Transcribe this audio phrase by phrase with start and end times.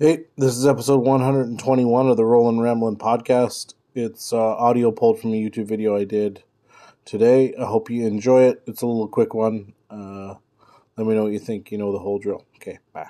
[0.00, 3.74] Hey, this is episode 121 of the Rollin' Ramblin' podcast.
[3.96, 6.44] It's uh, audio pulled from a YouTube video I did
[7.04, 7.52] today.
[7.60, 8.62] I hope you enjoy it.
[8.68, 9.72] It's a little quick one.
[9.90, 10.36] Uh,
[10.96, 11.72] let me know what you think.
[11.72, 12.46] You know the whole drill.
[12.54, 13.08] Okay, bye.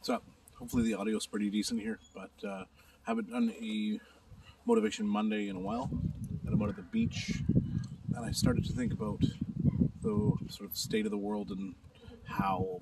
[0.00, 0.22] So,
[0.56, 2.66] hopefully the audio is pretty decent here, but uh,
[3.02, 3.98] haven't done a
[4.64, 5.90] Motivation Monday in a while.
[6.46, 7.42] And I'm out at the beach,
[8.14, 9.24] and I started to think about
[10.02, 11.74] the sort of state of the world and
[12.26, 12.80] how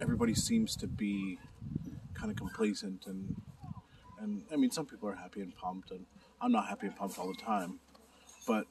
[0.00, 1.38] everybody seems to be
[2.14, 3.36] kind of complacent and
[4.20, 6.06] and I mean some people are happy and pumped and
[6.40, 7.80] I'm not happy and pumped all the time
[8.46, 8.66] but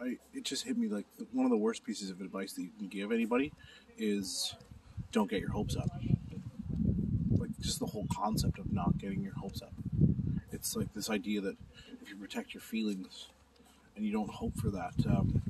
[0.00, 2.70] I it just hit me like one of the worst pieces of advice that you
[2.78, 3.52] can give anybody
[3.96, 4.54] is
[5.12, 5.88] don't get your hopes up.
[7.30, 9.72] Like just the whole concept of not getting your hopes up.
[10.52, 11.56] It's like this idea that
[12.02, 13.28] if you protect your feelings
[13.96, 15.42] and you don't hope for that um,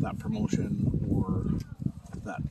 [0.00, 1.46] that promotion or
[2.24, 2.42] that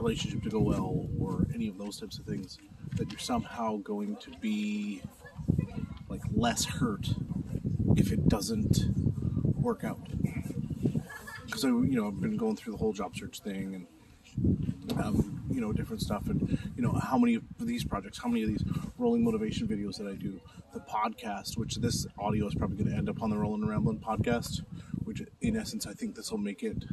[0.00, 2.58] relationship to go well or any of those types of things
[2.96, 5.02] that you're somehow going to be
[6.08, 7.08] like less hurt
[7.96, 8.86] if it doesn't
[9.44, 10.00] work out.
[11.46, 13.86] Because I you know I've been going through the whole job search thing and
[14.98, 18.42] um, you know different stuff and you know how many of these projects how many
[18.42, 18.64] of these
[18.98, 20.40] rolling motivation videos that I do
[20.72, 23.70] the podcast which this audio is probably going to end up on the Rolling and
[23.70, 24.62] Rambling podcast
[25.04, 26.84] which in essence I think this will make it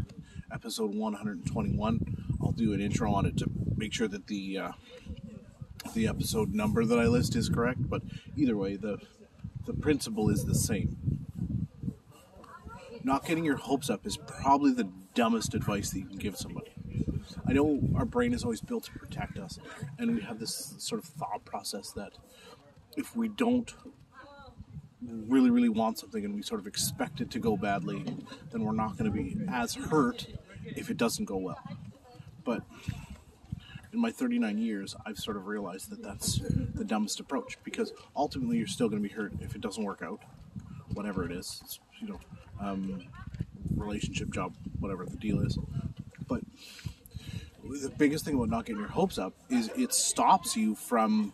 [0.52, 4.72] episode 121 I'll do an intro on it to make sure that the uh,
[5.94, 7.90] the episode number that I list is correct.
[7.90, 8.03] But
[8.38, 9.00] either way, the
[9.66, 10.95] the principle is the same.
[13.03, 16.72] Not getting your hopes up is probably the dumbest advice that you can give somebody.
[17.45, 19.59] I know our brain is always built to protect us,
[20.00, 22.14] and we have this sort of thought process that
[22.95, 23.73] if we don't
[25.02, 28.06] really, really want something and we sort of expect it to go badly,
[28.52, 30.28] then we're not going to be as hurt
[30.64, 31.59] if it doesn't go well.
[32.48, 32.64] But
[33.92, 38.58] in my 39 years, I've sort of realized that that's the dumbest approach because ultimately
[38.58, 40.22] you're still going to be hurt if it doesn't work out,
[40.94, 41.59] whatever it is.
[41.66, 42.19] It's, you know,
[42.62, 43.03] um,
[43.75, 45.59] relationship, job, whatever the deal is.
[46.25, 46.41] But
[47.66, 51.34] the biggest thing about not getting your hopes up is it stops you from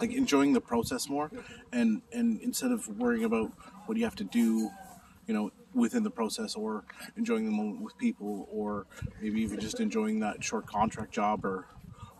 [0.00, 1.30] like enjoying the process more
[1.72, 3.52] and and instead of worrying about
[3.86, 4.70] what you have to do
[5.26, 6.84] you know within the process or
[7.16, 8.86] enjoying the moment with people or
[9.20, 11.66] maybe even just enjoying that short contract job or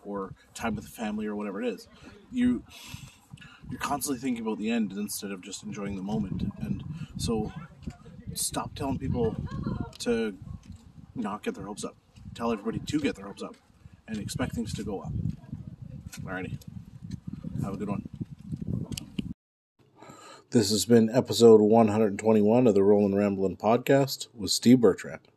[0.04, 1.88] or time with the family or whatever it is.
[2.30, 2.62] You
[3.70, 6.52] you're constantly thinking about the end instead of just enjoying the moment.
[6.60, 6.84] And
[7.16, 7.52] so
[8.34, 9.34] stop telling people
[10.00, 10.36] to
[11.14, 11.96] not get their hopes up.
[12.34, 13.56] Tell everybody to get their hopes up
[14.06, 15.12] and expect things to go up.
[16.22, 16.58] Alrighty
[17.64, 18.06] have a good one
[20.54, 25.33] this has been episode 121 of the Rollin' Ramblin' podcast with Steve Bertrand.